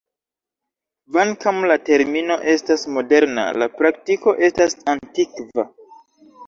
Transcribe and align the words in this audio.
Kvankam 1.11 1.59
la 1.73 1.77
termino 1.89 2.39
estas 2.55 2.89
moderna, 2.97 3.45
la 3.65 3.71
praktiko 3.79 4.35
estas 4.51 4.79
antikva. 4.97 5.71